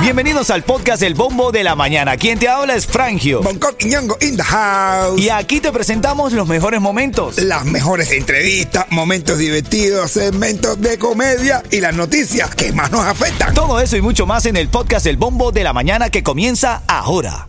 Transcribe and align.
Bienvenidos 0.00 0.50
al 0.50 0.62
podcast 0.62 1.02
El 1.02 1.14
Bombo 1.14 1.50
de 1.50 1.64
la 1.64 1.74
Mañana. 1.74 2.16
Quien 2.16 2.38
te 2.38 2.48
habla 2.48 2.76
es 2.76 2.86
Frangio. 2.86 3.42
Bangkok 3.42 3.74
y 3.80 3.86
Ñongo 3.86 4.16
in 4.20 4.36
the 4.36 4.42
house. 4.42 5.20
Y 5.20 5.30
aquí 5.30 5.60
te 5.60 5.72
presentamos 5.72 6.32
los 6.32 6.46
mejores 6.46 6.80
momentos. 6.80 7.38
Las 7.38 7.64
mejores 7.64 8.12
entrevistas, 8.12 8.86
momentos 8.90 9.38
divertidos, 9.38 10.12
segmentos 10.12 10.80
de 10.80 10.96
comedia 10.98 11.62
y 11.70 11.80
las 11.80 11.94
noticias 11.94 12.54
que 12.54 12.72
más 12.72 12.92
nos 12.92 13.04
afectan. 13.04 13.52
Todo 13.52 13.80
eso 13.80 13.96
y 13.96 14.00
mucho 14.00 14.26
más 14.26 14.46
en 14.46 14.56
el 14.56 14.68
podcast 14.68 15.06
El 15.06 15.16
Bombo 15.16 15.50
de 15.50 15.64
la 15.64 15.72
Mañana 15.72 16.08
que 16.08 16.22
comienza 16.22 16.82
ahora. 16.86 17.48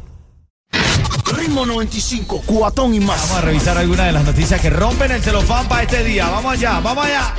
Ritmo 1.38 1.66
95, 1.66 2.42
cuatón 2.46 2.96
y 2.96 3.00
más. 3.00 3.22
Vamos 3.22 3.38
a 3.38 3.42
revisar 3.42 3.78
algunas 3.78 4.08
de 4.08 4.14
las 4.14 4.24
noticias 4.24 4.60
que 4.60 4.70
rompen 4.70 5.12
el 5.12 5.22
celofán 5.22 5.68
para 5.68 5.84
este 5.84 6.04
día. 6.04 6.28
Vamos 6.30 6.54
allá, 6.54 6.80
vamos 6.80 7.06
allá. 7.06 7.34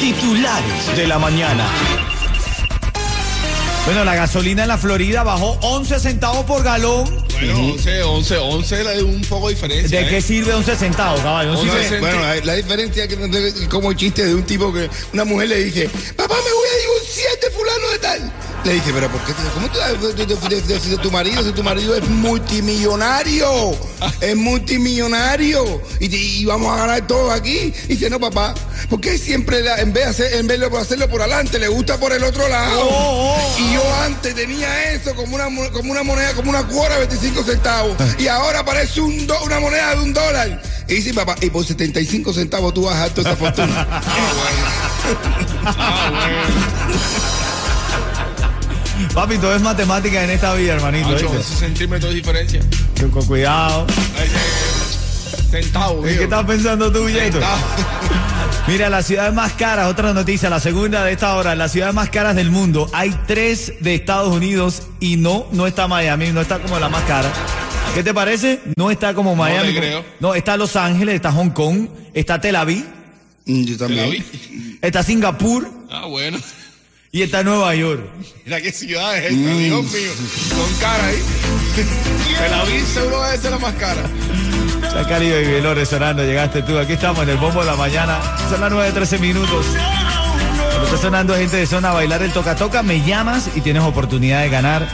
Titulares 0.00 0.96
de 0.96 1.06
la 1.06 1.18
mañana. 1.18 1.66
Bueno, 3.84 4.04
la 4.04 4.14
gasolina 4.14 4.62
en 4.62 4.68
la 4.68 4.78
Florida 4.78 5.22
bajó 5.24 5.58
11 5.62 5.98
centavos 6.00 6.44
por 6.44 6.62
galón. 6.62 7.24
Bueno, 7.32 7.58
11, 7.72 8.02
11, 8.04 8.36
11 8.38 8.84
la 8.84 8.90
de 8.92 9.02
un 9.02 9.20
poco 9.22 9.48
de 9.48 9.54
diferencia. 9.54 10.00
¿De 10.00 10.06
¿eh? 10.06 10.08
qué 10.08 10.20
sirve 10.22 10.54
11 10.54 10.76
centavos, 10.76 11.20
caballo? 11.20 11.52
11 11.58 11.88
sirve- 11.88 12.00
bueno, 12.00 12.20
la, 12.20 12.36
la 12.36 12.54
diferencia 12.54 13.08
que 13.08 13.16
como 13.68 13.90
el 13.90 13.96
chiste 13.96 14.24
de 14.24 14.34
un 14.34 14.44
tipo 14.44 14.72
que 14.72 14.88
una 15.12 15.24
mujer 15.24 15.48
le 15.48 15.64
dice, 15.64 15.88
papá, 16.16 16.34
me 16.36 16.52
voy 16.52 16.68
a 16.68 16.80
divorciar 16.80 17.40
de 17.40 17.50
fulano 17.50 17.90
de 17.90 17.98
tal. 17.98 18.32
Le 18.64 18.74
dice, 18.74 18.92
pero 18.94 19.10
¿por 19.10 19.20
qué? 19.24 19.32
te- 19.32 19.42
¿Cómo 19.54 19.68
tú 19.68 19.78
de, 19.78 20.24
de- 20.24 20.36
de- 20.36 20.60
de- 20.62 20.78
de 20.78 20.98
tu 20.98 21.10
marido? 21.10 21.42
Si 21.42 21.50
tu 21.52 21.64
marido 21.64 21.96
es 21.96 22.08
multimillonario, 22.08 23.72
es 24.20 24.36
multimillonario 24.36 25.82
y, 25.98 26.08
te- 26.08 26.16
y 26.16 26.44
vamos 26.44 26.72
a 26.72 26.76
ganar 26.76 27.04
todo 27.08 27.32
aquí. 27.32 27.72
Y 27.88 27.94
dice, 27.94 28.08
no, 28.08 28.20
papá, 28.20 28.54
¿por 28.88 29.00
qué 29.00 29.18
siempre 29.18 29.62
la- 29.62 29.80
en 29.80 29.92
vez 29.92 30.04
de 30.04 30.10
hacer, 30.10 30.34
en 30.34 30.46
vez 30.46 30.60
de 30.60 30.66
hacerlo 30.78 31.08
por 31.10 31.20
adelante, 31.22 31.58
le 31.58 31.66
gusta 31.66 31.98
por 31.98 32.12
el 32.12 32.22
otro 32.22 32.46
lado? 32.48 32.88
Oh, 32.88 33.36
oh, 33.36 33.56
y 33.58 33.72
yo 33.74 33.82
antes 34.04 34.32
tenía 34.34 34.92
eso 34.92 35.12
como 35.16 35.34
una, 35.34 35.48
mo- 35.48 35.70
como 35.72 35.90
una 35.90 36.04
moneda, 36.04 36.32
como 36.34 36.50
una 36.50 36.62
cuora 36.64 36.94
de 37.00 37.06
25 37.06 37.42
centavos. 37.42 37.96
Y 38.18 38.28
ahora 38.28 38.64
parece 38.64 39.00
un 39.00 39.26
do- 39.26 39.42
una 39.42 39.58
moneda 39.58 39.96
de 39.96 40.02
un 40.02 40.12
dólar. 40.12 40.62
Y 40.86 40.94
dice, 40.94 41.12
papá, 41.12 41.34
y 41.40 41.50
por 41.50 41.66
75 41.66 42.32
centavos 42.32 42.72
tú 42.74 42.82
vas 42.84 42.94
a 42.94 42.98
dar 43.00 43.10
toda 43.10 43.30
esa 43.32 43.36
fortuna. 43.36 44.00
Papi, 49.14 49.38
todo 49.38 49.54
es 49.54 49.62
matemática 49.62 50.24
en 50.24 50.30
esta 50.30 50.54
vida, 50.54 50.74
hermanito. 50.74 51.08
Ocho, 51.08 51.28
¿viste? 51.28 51.36
11 51.38 51.54
centímetros 51.56 52.10
de 52.10 52.16
diferencia. 52.16 52.60
Con 53.12 53.24
cuidado. 53.26 53.86
Centavos, 55.50 56.08
¿En 56.08 56.16
qué 56.16 56.24
estás 56.24 56.44
pensando 56.44 56.90
tú, 56.90 57.08
Yeto? 57.08 57.32
Centavos. 57.32 57.60
Mira, 58.68 58.88
las 58.88 59.06
ciudades 59.06 59.34
más 59.34 59.52
caras, 59.54 59.90
otra 59.90 60.12
noticia, 60.14 60.48
la 60.48 60.60
segunda 60.60 61.04
de 61.04 61.12
esta 61.12 61.34
hora, 61.36 61.54
las 61.54 61.72
ciudades 61.72 61.94
más 61.94 62.08
caras 62.10 62.36
del 62.36 62.50
mundo. 62.50 62.88
Hay 62.92 63.10
tres 63.26 63.72
de 63.80 63.94
Estados 63.94 64.34
Unidos 64.34 64.84
y 65.00 65.16
no, 65.16 65.46
no 65.52 65.66
está 65.66 65.88
Miami, 65.88 66.30
no 66.32 66.40
está 66.40 66.58
como 66.60 66.78
la 66.78 66.88
más 66.88 67.02
cara. 67.04 67.30
¿Qué 67.94 68.02
te 68.02 68.14
parece? 68.14 68.60
No 68.76 68.90
está 68.90 69.14
como 69.14 69.34
Miami. 69.36 69.72
te 69.74 69.78
creo. 69.78 70.04
No, 70.20 70.34
está 70.34 70.56
Los 70.56 70.76
Ángeles, 70.76 71.16
está 71.16 71.32
Hong 71.32 71.50
Kong, 71.50 71.88
está 72.14 72.40
Tel 72.40 72.56
Aviv, 72.56 72.84
¿Te 73.44 73.52
Mm, 73.52 73.64
Yo 73.64 73.76
también. 73.76 74.24
está 74.80 75.02
Singapur 75.02 75.68
Ah, 75.90 76.06
bueno. 76.06 76.38
Y 77.14 77.20
está 77.20 77.42
Nueva 77.42 77.74
York. 77.74 78.02
Mira 78.46 78.58
qué 78.62 78.72
ciudad 78.72 79.18
es 79.18 79.24
esta, 79.32 79.54
Dios 79.54 79.84
mío. 79.84 80.10
Con 80.56 80.74
cara 80.80 81.06
ahí. 81.06 81.22
Te 82.38 82.48
la 82.48 82.64
vi, 82.64 82.80
seguro 82.80 83.18
va 83.18 83.32
a 83.32 83.36
ser 83.36 83.50
la 83.50 83.58
más 83.58 83.74
cara. 83.74 84.02
Ya 84.94 85.06
Caribe 85.06 85.42
y 85.42 85.46
Velores 85.46 85.90
sonando, 85.90 86.24
llegaste 86.24 86.62
tú. 86.62 86.78
Aquí 86.78 86.94
estamos 86.94 87.22
en 87.24 87.28
el 87.28 87.36
bombo 87.36 87.60
de 87.60 87.66
la 87.66 87.76
mañana. 87.76 88.18
Son 88.48 88.62
las 88.62 88.70
9 88.72 88.92
13 88.92 89.18
minutos. 89.18 89.66
Cuando 90.70 90.84
está 90.86 90.96
sonando 90.96 91.36
gente 91.36 91.58
de 91.58 91.66
zona 91.66 91.90
a 91.90 91.92
bailar 91.92 92.22
el 92.22 92.32
toca 92.32 92.56
toca, 92.56 92.82
me 92.82 93.04
llamas 93.04 93.50
y 93.54 93.60
tienes 93.60 93.82
oportunidad 93.82 94.40
de 94.40 94.48
ganar 94.48 94.88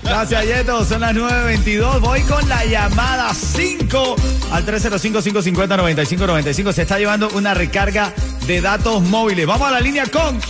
Gracias, 0.06 0.44
Yeto. 0.44 0.84
Son 0.84 1.00
las 1.00 1.14
9.22. 1.14 2.00
Voy 2.00 2.22
con 2.22 2.48
la 2.48 2.64
llamada 2.64 3.34
5 3.34 4.16
al 4.52 4.64
305-550-9595. 4.64 6.72
Se 6.72 6.82
está 6.82 6.98
llevando 6.98 7.28
una 7.30 7.54
recarga 7.54 8.12
de 8.46 8.60
datos 8.60 9.02
móviles. 9.02 9.46
Vamos 9.46 9.68
a 9.68 9.72
la 9.72 9.80
línea 9.80 10.04
con 10.06 10.40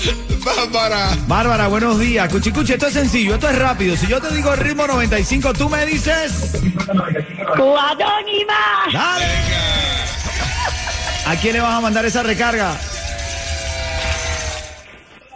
Bárbara. 0.45 1.17
Bárbara. 1.27 1.69
Buenos 1.69 1.99
días. 1.99 2.31
Cuchicuchi, 2.31 2.75
esto 2.75 2.87
es 2.87 2.93
sencillo, 2.93 3.35
esto 3.35 3.49
es 3.49 3.59
rápido. 3.59 3.97
Si 3.97 4.07
yo 4.07 4.21
te 4.21 4.35
digo 4.35 4.55
ritmo 4.55 4.87
95, 4.87 5.53
tú 5.55 5.69
me 5.69 5.85
dices. 5.87 6.53
Más. 8.47 8.93
¡Dale! 8.93 9.27
¿A 11.27 11.35
quién 11.37 11.55
le 11.55 11.61
vas 11.61 11.75
a 11.75 11.81
mandar 11.81 12.05
esa 12.05 12.23
recarga? 12.23 12.77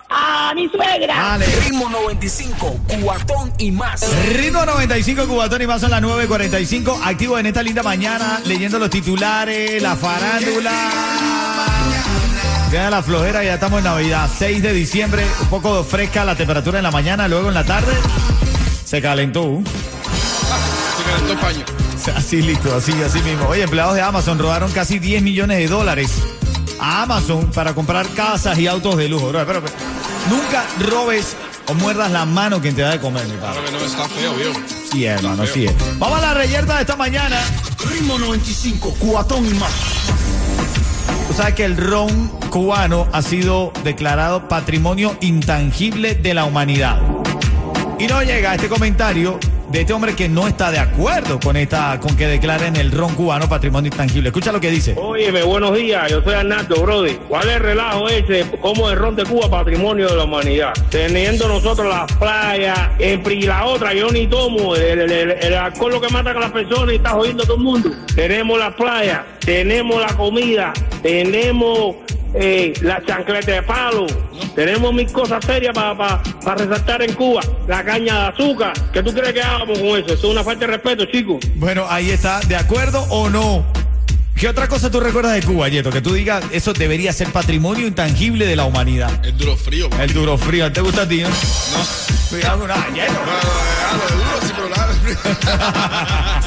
A 0.09 0.50
mi 0.61 0.69
suegra. 0.69 1.39
Ritmo 1.65 1.89
95, 1.89 2.81
cuatón 3.03 3.53
y 3.59 3.71
más. 3.71 4.05
Ritmo 4.29 4.65
95 4.67 5.27
Cubatón 5.27 5.63
y 5.63 5.67
más 5.67 5.83
a 5.85 5.89
las 5.89 6.03
9.45. 6.03 7.01
Activo 7.03 7.39
en 7.39 7.47
esta 7.47 7.63
linda 7.63 7.83
mañana, 7.83 8.41
leyendo 8.45 8.79
los 8.79 8.91
titulares, 8.91 9.81
la 9.83 9.97
farándula. 9.97 10.73
Vean 12.71 12.91
la 12.91 13.03
flojera, 13.03 13.43
ya 13.43 13.55
estamos 13.55 13.79
en 13.79 13.85
Navidad. 13.85 14.29
6 14.39 14.63
de 14.63 14.73
diciembre, 14.73 15.25
un 15.41 15.49
poco 15.49 15.83
fresca 15.83 16.25
la 16.25 16.37
temperatura 16.37 16.79
en 16.79 16.85
la 16.85 16.91
mañana, 16.91 17.27
luego 17.27 17.49
en 17.49 17.55
la 17.55 17.65
tarde 17.65 17.93
se 18.85 19.01
calentó. 19.01 19.63
Se 19.65 21.05
calentó 21.11 21.33
el 21.33 21.39
paño. 21.39 21.65
Así 22.17 22.41
listo, 22.41 22.75
así, 22.75 22.93
así 23.03 23.21
mismo. 23.21 23.47
Oye, 23.49 23.63
empleados 23.63 23.95
de 23.95 24.01
Amazon 24.01 24.39
robaron 24.39 24.73
casi 24.73 24.99
10 24.99 25.23
millones 25.23 25.59
de 25.59 25.69
dólares 25.69 26.11
a 26.81 27.03
Amazon 27.03 27.51
para 27.51 27.75
comprar 27.75 28.09
casas 28.09 28.59
y 28.59 28.67
autos 28.67 28.97
de 28.97 29.11
lujo. 29.11 29.29
Bro, 29.29 29.45
pero, 29.47 29.63
pero, 29.63 30.00
nunca 30.29 30.65
robes 30.79 31.37
o 31.67 31.75
muerdas 31.75 32.11
la 32.11 32.25
mano 32.25 32.61
quien 32.61 32.75
te 32.75 32.83
da 32.83 32.91
de 32.91 33.01
comer, 33.01 33.27
mi 33.27 33.37
padre. 33.37 33.61
Claro 33.61 33.67
que 33.67 33.73
no 33.73 33.85
está 33.85 34.09
feo, 34.09 34.35
viejo. 34.35 34.61
Sí, 34.91 35.05
hermano, 35.05 35.47
sí 35.47 35.67
es. 35.67 35.75
Vamos 35.99 36.19
a 36.19 36.21
la 36.23 36.35
reyerta 36.35 36.77
de 36.77 36.81
esta 36.81 36.97
mañana. 36.97 37.39
Ritmo 37.89 38.19
95, 38.19 38.97
cuatón 38.99 39.47
y 39.47 39.55
más. 39.55 39.71
Tú 41.29 41.35
sabes 41.37 41.55
que 41.55 41.65
el 41.65 41.77
ron 41.77 42.29
cubano 42.51 43.07
ha 43.13 43.23
sido 43.23 43.73
declarado 43.85 44.49
patrimonio 44.49 45.17
intangible 45.21 46.17
de 46.17 46.35
la 46.35 46.45
humanidad. 46.45 47.01
Y 47.99 48.07
no 48.07 48.23
llega 48.23 48.55
este 48.55 48.69
comentario 48.69 49.39
de 49.71 49.81
este 49.83 49.93
hombre 49.93 50.17
que 50.17 50.29
no 50.29 50.49
está 50.49 50.71
de 50.73 50.79
acuerdo 50.81 51.39
con 51.39 51.57
esta, 51.57 51.99
con 52.01 52.17
que 52.17 52.27
declaren 52.27 52.75
el 52.77 52.91
ron 52.91 53.15
cubano 53.15 53.49
patrimonio 53.49 53.89
intangible. 53.91 54.29
Escucha 54.31 54.51
lo 54.51 54.61
que 54.61 54.71
dice. 54.71 54.95
Óyeme, 54.97 55.43
buenos 55.45 55.75
días, 55.77 56.11
yo 56.11 56.23
soy 56.23 56.35
Arnaldo, 56.35 56.83
brother. 56.83 57.17
¿Cuál 57.29 57.49
es 57.49 57.57
el 57.57 57.63
relajo 57.63 58.09
ese? 58.09 58.47
¿Cómo 58.61 58.91
el 58.91 58.97
ron 58.97 59.15
de 59.15 59.25
Cuba 59.25 59.49
patrimonio 59.49 60.09
de 60.09 60.17
la 60.17 60.25
humanidad? 60.25 60.73
Teniendo 60.91 61.47
nosotros 61.47 61.87
las 61.89 62.11
playas, 62.19 62.79
y 62.99 63.43
la 63.47 63.65
otra, 63.67 63.95
yo 63.95 64.11
ni 64.11 64.27
tomo, 64.27 64.75
el, 64.75 65.01
el- 65.01 65.13
el- 65.13 65.31
el 65.31 65.55
alcohol 65.55 65.93
lo 65.93 66.01
que 66.01 66.09
mata 66.09 66.31
a 66.31 66.35
las 66.35 66.51
personas 66.51 66.93
y 66.93 66.97
está 66.97 67.11
jodiendo 67.11 67.45
a 67.45 67.47
todo 67.47 67.57
el 67.57 67.63
mundo. 67.63 67.91
Tenemos 68.15 68.59
las 68.59 68.75
playas, 68.75 69.21
tenemos 69.39 70.01
la 70.01 70.09
comida, 70.17 70.73
tenemos 71.03 71.97
eh, 72.35 72.73
la 72.83 73.03
chancleta 73.05 73.53
de 73.53 73.63
palo, 73.63 74.07
tenemos 74.55 74.93
mil 74.93 75.11
cosas 75.11 75.45
serias 75.45 75.75
para 75.75 76.23
resaltar 76.57 77.03
en 77.03 77.15
Cuba. 77.15 77.43
La 77.67 77.85
caña 77.85 78.15
de 78.15 78.27
azúcar, 78.29 78.73
¿qué 78.93 79.03
tú 79.03 79.13
crees 79.13 79.33
que 79.33 79.43
hagamos 79.43 79.79
con 79.79 79.89
eso? 79.89 80.07
Eso 80.07 80.15
es 80.15 80.25
una 80.25 80.45
falta 80.45 80.67
de 80.67 80.73
respeto, 80.73 81.05
chicos. 81.07 81.39
Bueno, 81.57 81.87
ahí 81.89 82.11
está, 82.11 82.41
¿de 82.41 82.57
acuerdo 82.57 83.03
o 83.11 83.29
no? 83.29 83.65
¿Qué 84.41 84.49
otra 84.49 84.69
cosa 84.69 84.91
tú 84.91 85.01
recuerdas 85.01 85.35
de 85.35 85.43
Cuba, 85.43 85.69
Yeto? 85.69 85.91
Que 85.91 86.01
tú 86.01 86.15
digas, 86.15 86.43
eso 86.51 86.73
debería 86.73 87.13
ser 87.13 87.29
patrimonio 87.29 87.87
intangible 87.87 88.47
de 88.47 88.57
la 88.57 88.65
humanidad. 88.65 89.11
El 89.23 89.37
duro 89.37 89.55
frío. 89.55 89.91
El 90.01 90.15
duro 90.15 90.39
frío, 90.39 90.73
¿te 90.73 90.81
gusta 90.81 91.03
a 91.03 91.09
ti, 91.09 91.21
no? 91.21 91.29
No. 91.29 91.35
Cuidado 92.31 92.67
Yeto. 92.67 93.13
No, 93.13 93.27
no, 93.27 93.43
no, 93.99 94.09
lo 94.09 94.25
duro 94.25 94.41
sí, 94.41 94.53
pero 94.57 94.69
nada. 94.71 94.95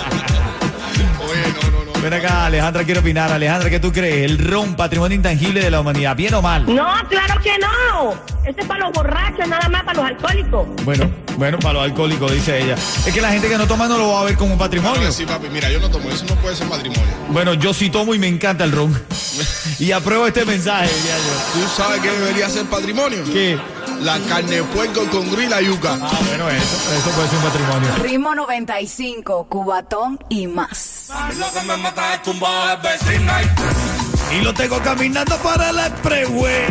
Oye, 1.29 1.53
no, 1.53 1.69
no, 1.69 1.77
no. 1.77 1.82
Ven 2.03 2.13
acá, 2.15 2.47
Alejandra, 2.47 2.83
quiero 2.83 3.00
opinar. 3.00 3.31
Alejandra, 3.31 3.69
¿qué 3.69 3.79
tú 3.79 3.94
crees? 3.94 4.29
¿El 4.29 4.38
ron, 4.38 4.75
patrimonio 4.75 5.15
intangible 5.15 5.61
de 5.61 5.71
la 5.71 5.79
humanidad, 5.79 6.17
bien 6.17 6.33
o 6.33 6.41
mal? 6.41 6.65
No, 6.65 6.85
claro 7.07 7.39
que 7.41 7.57
no. 7.57 8.13
Este 8.45 8.59
es 8.59 8.67
para 8.67 8.81
los 8.81 8.91
borrachos, 8.91 9.47
nada 9.47 9.69
más 9.69 9.83
para 9.85 10.01
los 10.01 10.05
alcohólicos. 10.07 10.67
Bueno, 10.83 11.09
Bueno, 11.38 11.59
para 11.59 11.75
los 11.75 11.83
alcohólicos, 11.83 12.29
dice 12.33 12.61
ella. 12.61 12.73
Es 12.75 13.13
que 13.13 13.21
la 13.21 13.31
gente 13.31 13.47
que 13.47 13.57
no 13.57 13.67
toma 13.67 13.88
no 13.88 13.97
lo 13.97 14.09
va 14.09 14.19
a 14.19 14.23
ver 14.25 14.35
como 14.35 14.51
un 14.51 14.59
patrimonio. 14.59 15.13
Sí, 15.13 15.25
papi, 15.25 15.47
mira, 15.47 15.71
yo 15.71 15.79
no 15.79 15.89
tomo, 15.89 16.09
eso 16.09 16.25
no 16.27 16.35
puede 16.35 16.57
ser 16.57 16.67
matrimonio. 16.67 17.03
Bueno, 17.29 17.53
yo 17.53 17.73
sí 17.73 17.89
tomo 17.89 18.13
y 18.13 18.19
me 18.19 18.27
encanta 18.27 18.65
el 18.65 18.73
ron. 18.73 19.01
y 19.79 19.94
apruebo 19.94 20.27
este 20.27 20.44
mensaje, 20.44 20.94
diría 20.94 21.15
yo. 21.15 21.61
¿Tú 21.61 21.67
sabes 21.73 22.01
qué 22.01 22.11
debería 22.11 22.50
ser 22.50 22.65
patrimonio? 22.65 23.23
¿Qué? 23.31 23.57
La 24.01 24.19
carne 24.27 24.57
de 24.57 24.63
puerco 24.63 25.05
con 25.11 25.31
grill 25.31 25.51
y 25.61 25.65
yuca. 25.65 25.97
Ah, 26.01 26.19
bueno, 26.27 26.49
eso, 26.49 26.93
eso 26.97 27.09
puede 27.11 27.27
ser 27.29 27.37
un 27.37 27.43
patrimonio. 27.43 27.89
Ritmo 28.01 28.35
95, 28.35 29.47
Cubatón 29.49 30.19
y 30.29 30.47
más. 30.47 31.11
Y 34.31 34.41
lo 34.41 34.53
tengo 34.53 34.79
caminando 34.81 35.37
para 35.37 35.69
el 35.69 35.79
expressway. 35.79 36.65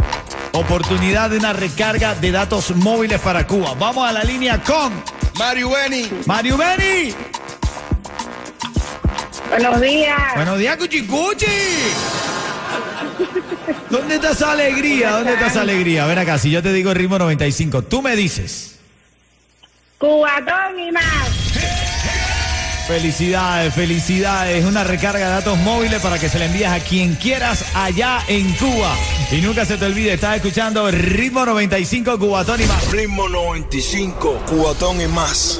Oportunidad 0.53 1.29
de 1.31 1.37
una 1.37 1.53
recarga 1.53 2.13
de 2.13 2.31
datos 2.31 2.75
móviles 2.75 3.19
para 3.19 3.47
Cuba. 3.47 3.73
Vamos 3.79 4.07
a 4.07 4.11
la 4.11 4.23
línea 4.23 4.61
con 4.61 4.93
Mario 5.39 5.71
Benny. 5.71 6.07
Mario 6.27 6.55
Beni. 6.57 7.15
Buenos 9.49 9.81
días. 9.81 10.35
Buenos 10.35 10.59
días, 10.59 10.77
Cuchicuchi. 10.77 11.47
¿Dónde 13.89 14.15
está 14.15 14.31
esa 14.31 14.51
alegría? 14.51 15.11
¿Dónde 15.11 15.33
está 15.33 15.47
esa 15.47 15.61
alegría? 15.61 16.05
Ven 16.05 16.19
acá, 16.19 16.37
si 16.37 16.51
yo 16.51 16.61
te 16.61 16.73
digo 16.73 16.91
el 16.91 16.97
ritmo 16.97 17.17
95, 17.17 17.83
tú 17.83 18.01
me 18.01 18.15
dices. 18.15 18.79
Cubatón 19.97 20.79
y 20.79 20.91
más. 20.91 21.51
Felicidades, 22.87 23.73
felicidades. 23.73 24.65
Una 24.65 24.83
recarga 24.83 25.25
de 25.25 25.31
datos 25.31 25.57
móviles 25.59 26.01
para 26.01 26.19
que 26.19 26.27
se 26.27 26.39
le 26.39 26.45
envíes 26.45 26.67
a 26.67 26.79
quien 26.79 27.15
quieras 27.15 27.63
allá 27.73 28.19
en 28.27 28.51
Cuba. 28.55 28.95
Y 29.31 29.37
nunca 29.41 29.65
se 29.65 29.77
te 29.77 29.85
olvide, 29.85 30.13
estás 30.13 30.37
escuchando 30.37 30.89
Ritmo 30.91 31.45
95 31.45 32.19
Cubatón 32.19 32.61
y 32.61 32.65
más. 32.65 32.91
Ritmo 32.91 33.29
95, 33.29 34.41
cubatón 34.45 34.99
y 34.99 35.07
más. 35.07 35.59